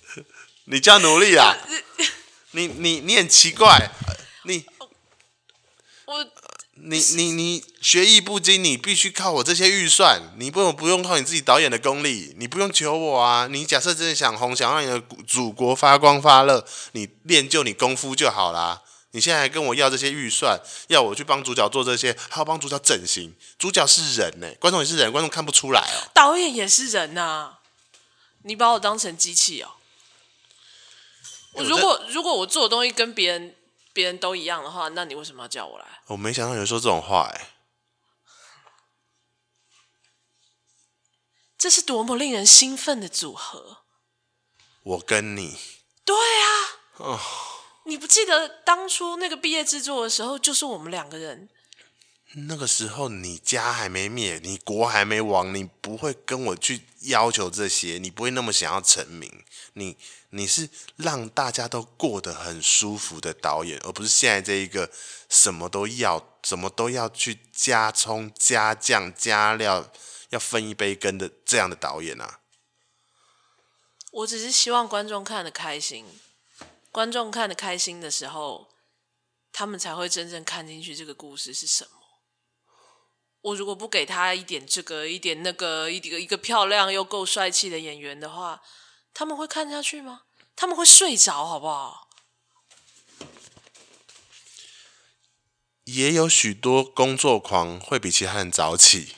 [0.64, 1.56] 你就要努力啊！
[2.50, 3.90] 你你你很奇怪，
[4.44, 4.64] 你
[6.06, 6.24] 我
[6.74, 13.46] 你你你学艺不精，你必须靠我这些预算，你不用不用靠你自己导演的功力，你不用求我啊！
[13.46, 18.82] 你假设真的想红，想让你的祖国发光发热，你练就你功夫就好啦。
[19.12, 23.34] 你现在还跟我要这些预算，要我去帮主角做这些，还要帮主角整形。
[23.58, 26.10] 主角是人呢、欸，观众也是人，观众看不出来哦。
[26.12, 27.58] 导演也是人呐、啊。
[28.44, 29.70] 你把我当成机器哦！
[31.52, 33.54] 我如果如果我做的东西跟别人
[33.92, 35.86] 别人都一样的话，那你为什么要叫我来？
[36.06, 37.50] 我没想到有人说这种话哎！
[41.56, 43.82] 这是多么令人兴奋的组合！
[44.82, 45.56] 我跟你
[46.04, 46.48] 对啊！
[46.96, 47.20] 哦，
[47.84, 51.48] 你不记得当初那个毕业制作的时候，就是我们两个人。
[52.34, 59.44] 那个时候你家还没灭，你国还没亡，你不会跟我去要求这些，你不会那么想要成名。
[59.74, 59.98] 你
[60.30, 64.90] 你是让大家都过得很舒服的导演，而不是现在这一个
[65.28, 69.92] 什么都要，什么都要去加葱、加酱、加料，
[70.30, 72.40] 要分一杯羹的这样的导演啊。
[74.10, 76.06] 我只是希望观众看得开心，
[76.92, 78.68] 观众看的开心的时候，
[79.50, 81.90] 他们才会真正看进去这个故事是什么。
[83.40, 88.62] 我如果不给他一点这个，一点那个，一个一个漂亮又够帅气的演员的话，
[89.14, 90.24] 他们会看下去吗？
[90.54, 92.08] 他们会睡着，好不好？
[95.84, 99.16] 也有许多工作狂会比其他人早起。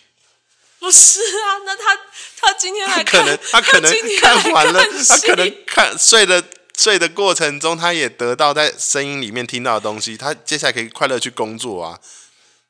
[0.79, 1.97] 不是啊，那他
[2.39, 6.43] 他今天来看，可能他可能看完了，他可能看睡的
[6.77, 12.01] 睡的过程中，他也得到在声音里面听到的东西，他接下来可以快乐去工作啊。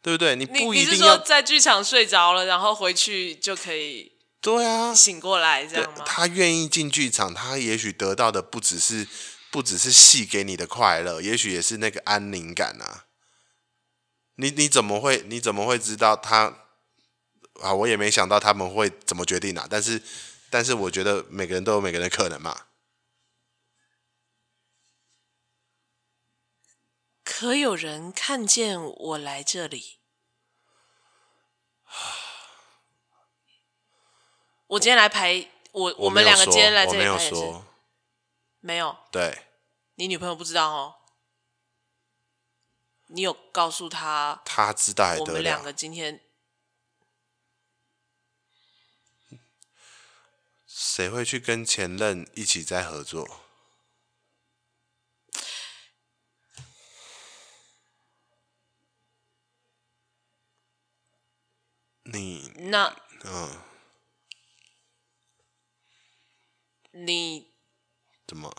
[0.03, 0.37] 对不对？
[0.37, 6.05] 你不一定是说在剧场睡着了，然后回去就可以对啊醒过来这样吗？
[6.05, 9.09] 他愿意进剧场，他也许得到的不只是
[9.51, 13.07] 不只是戏给你的快乐，也许也是那个安宁感啊。
[14.37, 16.55] 你你怎么会你怎么会知道他
[17.62, 17.73] 啊？
[17.73, 19.67] 我也没想到他们会怎么决定啊。
[19.71, 20.03] 但是
[20.51, 22.55] 但是我觉得每个人都有每个人的可能嘛。
[27.25, 29.99] 可有人看见我来这里？
[34.67, 37.35] 我今天来排我，我们两个今天来这里排也是
[38.61, 38.97] 没有。
[39.11, 39.47] 对，
[39.95, 40.97] 你女朋友不知道哦。
[43.07, 44.43] 你有告诉她？
[44.45, 45.27] 她知道还得了？
[45.27, 46.21] 我们两个今天
[50.67, 53.44] 谁会去跟前任一起在合作？
[62.05, 63.59] 你那嗯，
[66.93, 67.53] 你
[68.27, 68.55] 怎么？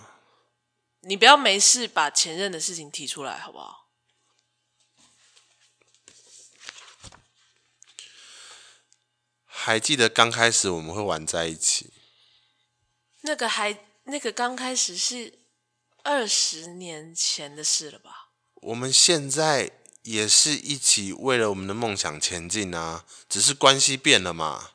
[1.01, 3.91] 你不要没事把前任的事情提出来，好不好？
[9.45, 11.93] 还记得刚开始我们会玩在一起？
[13.21, 15.39] 那个还那个刚开始是
[16.03, 18.31] 二十年前的事了吧？
[18.55, 19.71] 我们现在
[20.05, 24.69] 也是一起为了我们的梦想前进啊，只是关系变了嘛？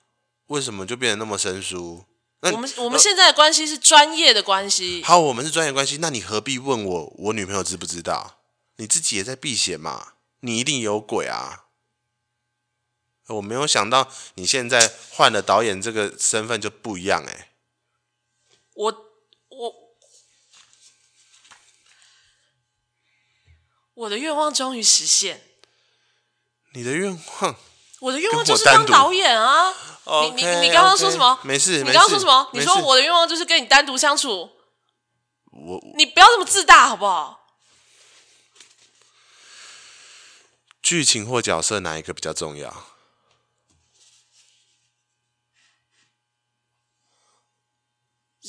[0.47, 2.05] 为什么就变得那么生疏？
[2.41, 5.03] 那我们我们现在的关系是专业的关系。
[5.05, 8.39] 好，我们是专业关系，那你何必问我我女朋友知不知道？
[8.77, 10.15] 你自己也在避嫌嘛？
[10.41, 11.67] 你一定有鬼啊！
[13.29, 17.49] 我没有想到你现在换了导演这个身份就不一样哎、欸。
[18.75, 19.10] 我我
[24.01, 25.43] 我的愿望终于实现。
[26.73, 27.57] 你的愿望？
[28.01, 29.75] 我的愿望就是当导演啊！
[30.23, 31.39] 你你你刚刚说什么？
[31.43, 32.49] 没事，你刚刚说什么？
[32.55, 34.51] 你说我的愿望就是跟你单独相处。
[35.53, 37.47] 我你不要这么自大好不好？
[40.83, 42.87] 剧情或角色哪一个比较重要？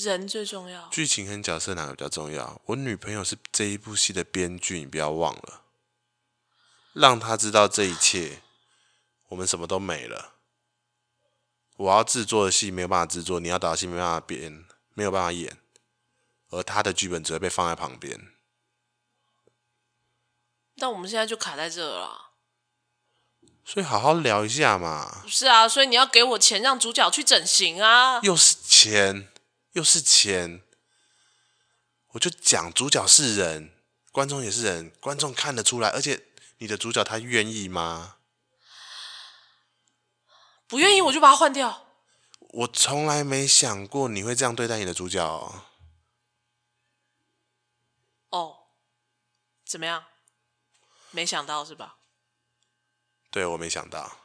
[0.09, 0.87] 人最重要。
[0.89, 2.61] 剧情和角色哪个比较重要？
[2.65, 5.61] 我女朋友是这一部戏的编剧，你不要忘了，
[6.93, 8.41] 让她知道这一切，
[9.29, 10.35] 我们什么都没了。
[11.77, 15.57] 我要制作的戏没有办法制作，你要导戏没办法编，没有办法演，
[16.49, 18.33] 而她的剧本只会被放在旁边。
[20.77, 22.31] 但我们现在就卡在这了，
[23.63, 25.21] 所以好好聊一下嘛。
[25.23, 28.19] 不是啊，所以你要给我钱让主角去整形啊。
[28.21, 29.30] 又是钱，
[29.71, 30.63] 又是钱。
[32.09, 33.73] 我就讲主角是人，
[34.11, 38.17] 观众也是人，观众看得出来，而且你的主角他愿意吗？
[40.67, 41.87] 不愿意我就把他换掉。
[42.39, 45.65] 我从来没想过你会这样对待你的主角哦。
[48.29, 48.57] 哦，
[49.65, 50.05] 怎么样？
[51.11, 51.97] 没想到是吧？
[53.29, 54.20] 对，我没想到。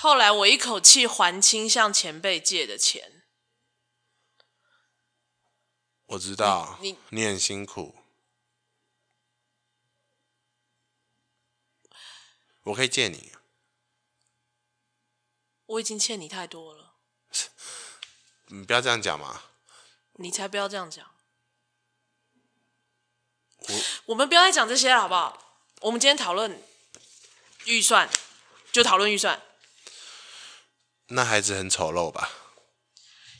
[0.00, 3.24] 后来我一口气还清向前辈借的钱。
[6.06, 7.96] 我知道，你你，你很辛苦。
[12.62, 13.32] 我可以借你。
[15.66, 16.94] 我已经欠你太多了。
[18.46, 19.42] 你不要这样讲嘛。
[20.12, 21.12] 你才不要这样讲。
[23.56, 23.74] 我
[24.06, 25.64] 我们不要再讲这些了，好不好？
[25.80, 26.62] 我们今天讨论
[27.64, 28.08] 预算，
[28.70, 29.42] 就讨论预算。
[31.08, 32.30] 那孩子很丑陋吧？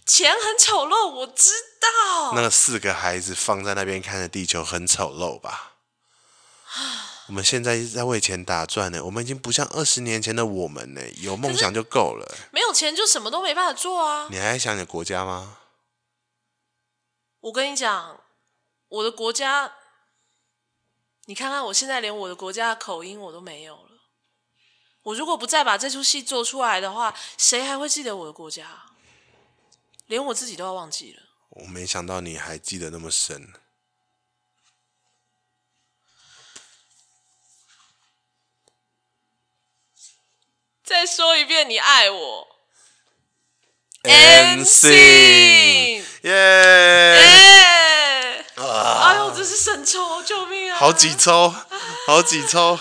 [0.07, 1.51] 钱很丑陋，我知
[1.81, 2.33] 道。
[2.35, 5.75] 那个四个孩子放在那边看着地球，很丑陋吧？
[7.27, 12.27] 我们现在一直在为钱打转呢，我们已经不像二十年前的我们呢，有梦想就够了。
[12.51, 14.29] 没有钱就什么都没办法做啊！
[14.31, 15.59] 你还在想你的国家吗？
[17.41, 18.19] 我跟你讲，
[18.89, 19.75] 我的国家，
[21.27, 23.88] 你看看我现在连我的国家的口音我都没有了。
[25.09, 28.67] 我如果不再把这出戏做出来的话，谁还会记得我的国家？
[30.07, 31.23] 连我自己都要忘记了。
[31.49, 33.55] 我没想到你还记得那么深。
[40.85, 42.49] 再说一遍，你爱我。
[44.03, 46.33] NC，耶！
[48.57, 50.79] 哎呦，这是神抽，救命啊！
[50.79, 51.55] 好几抽，
[52.07, 52.79] 好几抽，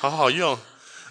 [0.00, 0.58] 好好用。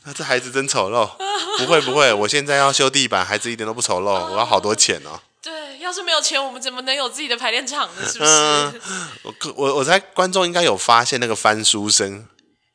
[0.05, 1.09] 啊，这孩子真丑陋。
[1.57, 4.31] 不会不会，我现在要修地板，孩子一点都不丑陋。
[4.31, 5.19] 我要好多钱哦。
[5.41, 8.07] 对，要是没有钱，我们怎么能有自己的排练场呢？
[8.07, 8.31] 是不是？
[8.31, 8.81] 嗯、
[9.23, 12.27] 我我我猜观众应该有发现那个翻书声。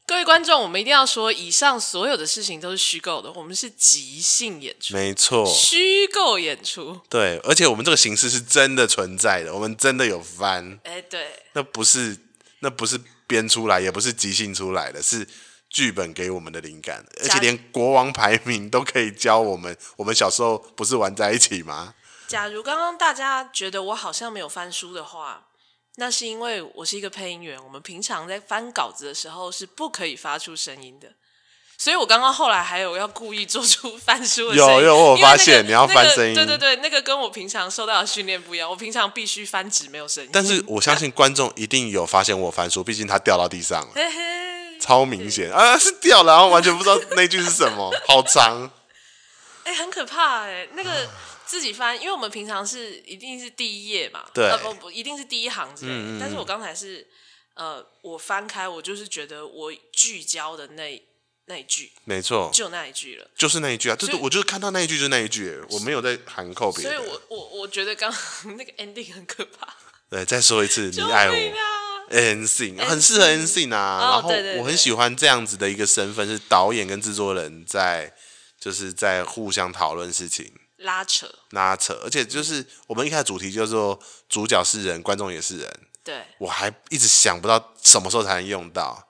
[0.06, 12.16] 各位观众，我们一定要说，以上所有的事情都是虚构的，我们是即兴演出，没错，虚构演出，对，而且我们这个形式是真的存在的，我们真的有翻，哎，对，那不是
[12.58, 15.24] 那不是编出来，也不是即兴出来的，是
[15.70, 21.94] 剧本给我们的灵感，而且连国王排名都可以教我们，我们小时候不是玩在一起吗？
[22.28, 25.46] 假如刚刚大家觉得我好像没有翻书的话。
[25.96, 31.08] 那是因为我是一个配音员，我们平常在翻稿子的时候是不可以发出声音的，
[31.76, 34.72] 所以我刚刚后来还有要故意做出翻书的声音。
[34.72, 40.30] 有有，我发现、那个、你要翻声音、那个，对对对，那个跟我平常受到的训练不一样，我平常必须翻纸没有声音。
[40.32, 44.49] 但是我相信观众一定有发现我翻书，毕竟它掉到地上了，嘿嘿
[44.90, 48.68] 超明显啊，是掉了，然后完全不知道那句是什么， 好长，
[49.62, 51.08] 哎、欸，很可怕哎、欸，那个。
[51.50, 55.98] 自己翻，因为我们平常是一定是第一页嘛，对，呃不不，一定是第一行之类的。
[55.98, 57.04] 嗯嗯，但是我刚才是，
[57.54, 61.02] 呃，我翻开，我就是觉得我聚焦的那
[61.46, 66.96] 那一句，没错，就那一句了，就是那一句啊，就是我就是看到那一句就是那一句，我没有在含扣别人。
[66.96, 69.66] 所以我我我觉得刚刚那个 ending 很可怕。
[70.08, 71.34] 对，再说一次，你爱我
[72.10, 74.00] NC 很适合 NC 啊。
[74.00, 78.12] 然后我很喜欢这样子的一个身份，是导演跟制作人在
[78.58, 80.52] 就是在互相讨论事情。
[80.76, 85.80] 拉扯，拉扯，而且就是我们一开始主题叫做主角是人，观众也是人。
[86.02, 89.08] 对，我还一直想不到什么时候才能用到，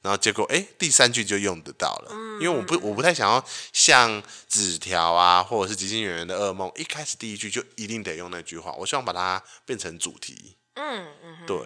[0.00, 2.12] 然后结果哎，第三句就用得到了。
[2.40, 8.72] 因为我不我不太想要像纸条啊，或者是《即兴演员的噩梦》，一开始第一句就一定得用那句话。
[8.78, 10.56] 我希望把它变成主题。
[10.76, 11.58] 嗯嗯，对。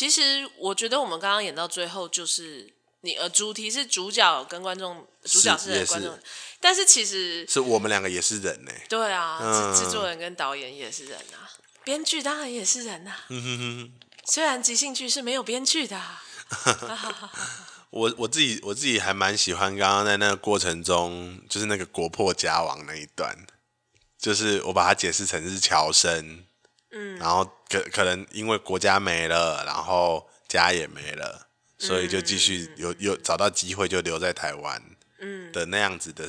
[0.00, 2.72] 其实我觉得我们刚刚演到最后就是。
[3.02, 6.18] 你呃，主题是主角跟观众，主角是观众，
[6.60, 8.70] 但是其实是我们两个也是人呢。
[8.90, 11.48] 对啊，嗯、制作人跟导演也是人啊，
[11.82, 13.24] 编剧当然也是人啊。
[13.30, 13.92] 嗯、哼哼
[14.30, 15.98] 虽然即兴剧是没有编剧的。
[17.88, 23.34] 我我自己我自己还蛮喜欢刚刚在那个过程中，就是那个国破家亡那一段，
[24.18, 26.44] 就是我把它解释成是乔生，
[26.92, 31.48] 嗯，然后可可能因为国家没了，然后家也没了。
[31.78, 34.82] 所以就继续有有找到机会就留在台湾，
[35.18, 35.50] 嗯。
[35.50, 36.28] 的那样子的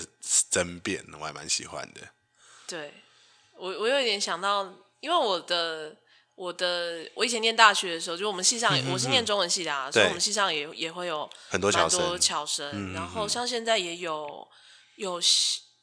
[0.49, 2.01] 争辩，我还蛮喜欢的。
[2.65, 2.93] 对，
[3.57, 5.93] 我我有一点想到，因为我的
[6.35, 14.47] 我的我以前念大学的时候，就我们系上、嗯、我是念中文系的啊，所以我们系上也也会有很多巧生，巧生，然后像现在也有
[14.95, 15.21] 有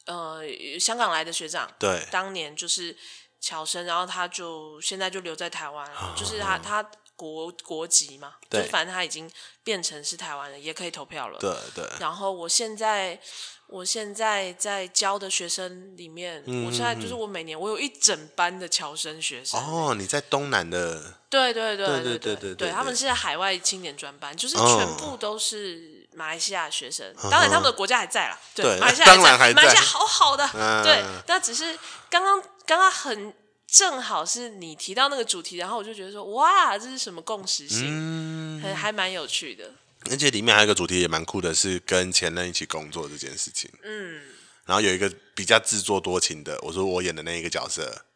[0.07, 0.41] 呃
[0.81, 2.97] 香港来的学长，对，当年就是
[3.41, 6.85] 侨生，然后他就现在就留在台湾，哦、就是他他。
[7.19, 9.29] 国国籍嘛，对就反正他已经
[9.65, 11.37] 变成是台湾人，也可以投票了。
[11.41, 11.85] 对对。
[11.99, 13.21] 然后我现在，
[13.67, 19.61] 我现在在教的学生里面，嗯、我现在就是我每年我有一整班的侨生学生。
[19.61, 21.15] 哦，你在东南的？
[21.29, 27.07] 对对对对对对对，他们是在海外青年专班，就是全部都是马来西亚学生。
[27.17, 28.39] 哦、当然，他们的国家还在啦。
[28.55, 30.45] 对，对马来西亚还在，还在马来西亚好好的。
[30.55, 31.79] 嗯、对，那只是
[32.11, 33.33] 刚刚刚刚很。
[33.71, 37.85] 正好是你提到那个主题，然后我就觉得说，哇，这是什么共识性？
[37.87, 39.71] 嗯，还还蛮有趣的。
[40.11, 43.71] 而且里面还有一个主题也蛮酷的，是跟前任一起工作这件事情。
[43.83, 44.23] 嗯，
[44.65, 48.07] 然后有一个比较自作多情的，我说我演的那一个角色，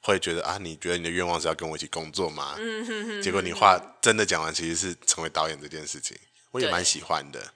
[0.00, 2.54] 会觉得啊，你觉得你的愿望是要跟我一起工作吗？
[2.56, 3.22] 嗯哼哼。
[3.22, 6.16] 结果你话真的讲完，其实是成为导演这件事情，
[6.54, 7.52] 我也蛮喜欢的。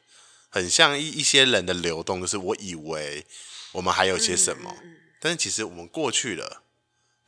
[0.48, 3.26] 很像一一些人的流动，就是我以为
[3.72, 6.62] 我们还有些什么，嗯、但是其实我们过去了。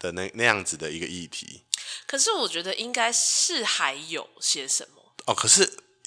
[0.00, 1.62] 的那那样子的一个议题，
[2.06, 5.34] 可是我觉得应该是还有些什么哦。
[5.34, 5.66] 可是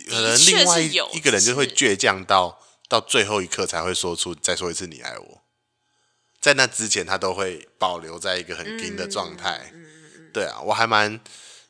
[0.10, 2.60] 可能另外一个人就会倔强到
[2.90, 5.44] 到最后一刻才会说出再说一次你爱我，
[6.42, 9.70] 在那之前他都会保留在一个很平的状态。
[9.72, 11.22] 嗯嗯嗯，对啊，我还蛮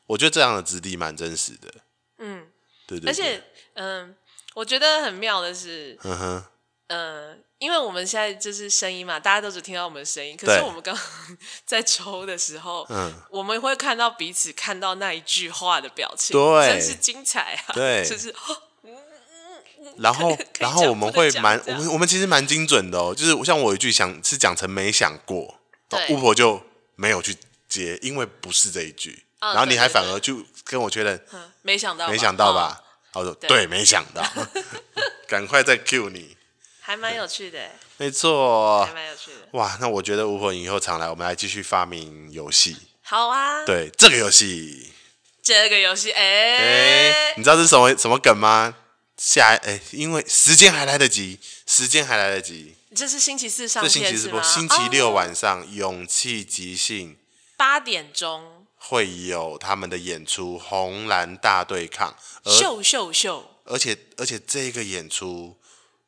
[0.06, 1.74] 我觉得这样的质地蛮真实的。
[2.20, 2.48] 嗯，
[2.86, 3.10] 对，对对。
[3.10, 3.44] 而且
[3.74, 4.14] 嗯，
[4.54, 6.44] 我觉得很妙的是，嗯哼，
[6.88, 7.40] 嗯。
[7.60, 10.36] 因为我们现在就是声音嘛，大家都只听到我们的声音。
[10.36, 11.02] 可是我们刚刚
[11.64, 17.72] 在抽的时候，嗯，我们会看到彼此看到那一句话的表情，对，真是精彩啊！
[17.72, 18.34] 对， 就是，
[19.96, 23.14] 然后，然后我们会蛮，我们我们其实蛮精准的哦。
[23.14, 25.58] 就是像我一句想是讲成没想过，
[25.88, 26.60] 对，巫婆就
[26.96, 27.34] 没有去
[27.66, 29.24] 接，因为不是这一句。
[29.40, 31.24] 然后你还反而就跟我确认，
[31.62, 32.83] 没想到，没想到吧？
[33.14, 34.22] 我说对，没想到，
[35.26, 36.36] 赶快再 cue 你。
[36.80, 37.58] 还蛮有趣的，
[37.96, 39.48] 没错，还蛮有趣的。
[39.52, 42.76] 哇，那我觉得无魂以后常来，我们来继续发明游戏。
[43.02, 44.92] 好啊，对这个游戏，
[45.42, 48.74] 这个游戏，哎，你知道是什么什么梗吗？
[49.16, 52.76] 下哎，因为时间还来得及，时间还来得及。
[52.94, 54.42] 这是星期四上这星期是不？
[54.42, 57.16] 星期六晚上，勇气即兴
[57.56, 58.53] 八点钟
[58.88, 62.14] 会有他们的演出，红蓝大对抗，
[62.44, 63.50] 秀秀秀。
[63.64, 65.56] 而且而且这个演出。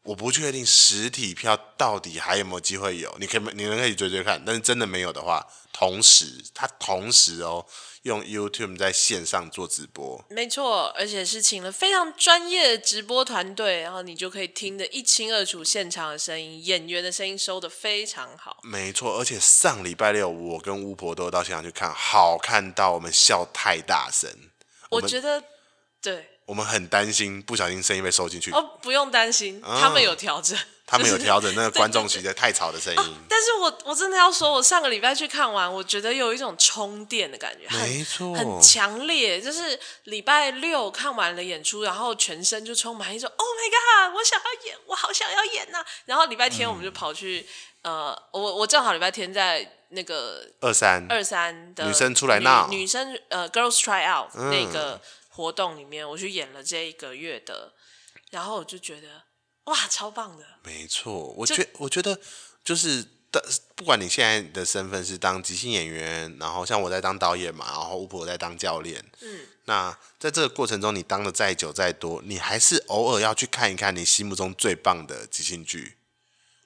[0.07, 7.67] 我不确定实体票到底还有没有机会有，你可以你们可以追追看，但是真的没有的话，同时他同时哦
[8.03, 24.31] 用 YouTube 在线上做直播，没错，而且是请了非常专业的直播团队，然后你就可以听得一清二楚，现场的声音，演员的声音收得非常好，没错，而且上礼拜六我跟巫婆都到现场去看，好看到我们笑太大声，
[24.91, 25.43] 我，我觉得
[26.01, 26.31] 对。
[26.47, 28.51] 我们很担心不小心声音被收进去。
[28.53, 30.57] 哦，不用担心，哦、他们有调整。
[30.89, 33.01] 他们有调整那个 观众席的太吵的声音。
[33.01, 33.05] 哦。
[33.29, 39.41] 但是我我真的要说，我上个礼拜去看完，我觉得有一种充电的感觉，没错，很强烈。
[39.41, 45.87] 就是礼拜六看完了演出，然后全身就充满一种 “Oh my God”，我想要演，我好想要演呐、啊。
[46.05, 47.45] 然后礼拜天我们就跑去，
[47.83, 55.01] 嗯、呃，我我正好礼拜天在那个二三二三的女生出来闹，女生呃，Girls Try Out、嗯、那个。
[55.37, 57.75] 活动里面，我去演了这一个月的，
[58.31, 59.25] 然后我就觉得
[59.65, 60.43] 哇，超棒的。
[60.65, 62.19] 没错，我觉我觉得
[62.65, 75.99] 就是的，不管你现在的身份是当即兴演员，然后像我在当导演嘛，然后巫婆在当教练，嗯，那在这个过程中，你当的再久再多，你还是偶尔要去看一看你心目中最棒的即兴剧。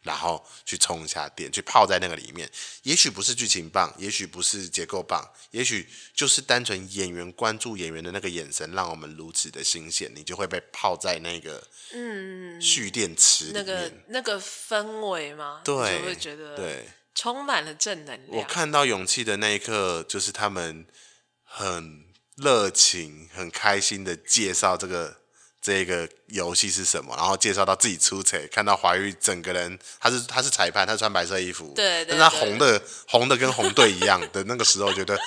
[0.02, 2.50] 然后去充一下电，去泡在那个里面。
[2.82, 13.64] 也许不是剧情棒，也许不是结构棒，也许就是单纯演员关注演员的那个眼神，让我们如此的新鲜，你就会被泡在那个嗯蓄电池里面。
[13.64, 15.60] 那个那个氛围吗？
[15.64, 18.38] 对，就会觉得对，充满了正能量。
[18.38, 20.86] 我看到勇气的那一刻，就是他们
[21.44, 25.19] 很热情、很开心的介绍这个。
[25.60, 27.14] 这个游戏是什么？
[27.16, 35.18] 然后介绍到自己出彩，看到华玉整个人，他是他是裁判，他穿白色衣服，对，对，对，但他红的红的跟红队一样的那个时候，觉得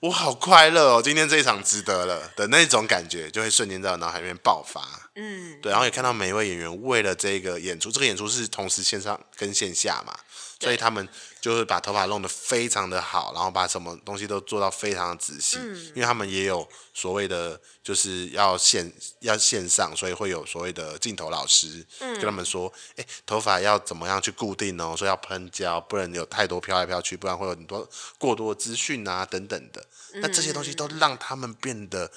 [0.00, 4.80] 我好快乐哦，今天这一场值得了的那种感觉，就会瞬间在我脑海里面爆发。
[5.18, 10.16] 嗯，对，然后也看到每一位演员为了这个演出，这个演出是同时线上跟线下嘛，
[10.60, 11.06] 所以他们。
[11.40, 27.88] 就是把头发弄得非常的好，然后把什么东西都做到非常的仔细，嗯、因为他们也有所谓的就是要线要线上，所以会有所谓的镜头老师、嗯、跟他们说，哎，头发要怎么样去固定哦，说要喷胶，不能有太多飘来飘去，不然会有很多
[28.18, 29.80] 过多的资讯啊等等的。
[30.14, 32.10] 嗯、那这些东西都让他们变得。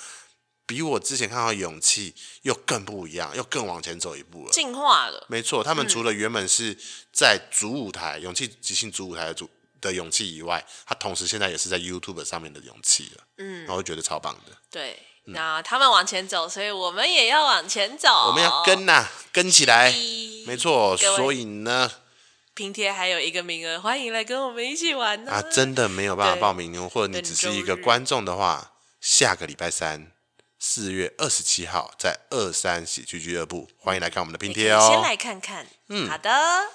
[0.72, 5.26] 比我之前看到的勇气又更不一样，又更往前走一步了，进化了。
[5.28, 6.78] 没错，他们除了原本是
[7.12, 9.50] 在主舞台、嗯、勇气即兴主舞台的主
[9.82, 13.24] 的勇气以外，他同时现在也是在 YouTube 上面的勇气了。
[13.40, 14.56] 嗯，我会觉得超棒的。
[14.70, 18.08] 对，嗯、那他们往前走，所以我们也要往前走。
[18.30, 19.94] 我们要跟呐、啊，跟起来。
[20.48, 21.92] 没错，所以呢，
[22.54, 25.34] 拼贴还有一个名额，欢迎来跟我们一起玩呢。
[25.34, 30.14] 啊，真的没有办法报名，对或者你只是一个观众的话，下个礼拜三。
[30.64, 34.90] 四月二十七号，在二三喜剧俱乐部，欢迎来看我们的拼贴哦。
[34.92, 36.30] 先来看看，嗯，好的，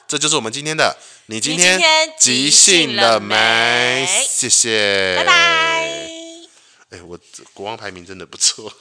[0.08, 0.98] 这就是我们今天的。
[1.26, 1.80] 你今天
[2.18, 4.04] 即兴了没？
[4.28, 5.32] 谢谢，拜拜。
[6.90, 7.16] 哎，我
[7.54, 8.72] 国王排名真的不错。